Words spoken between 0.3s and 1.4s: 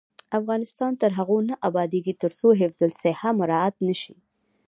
افغانستان تر هغو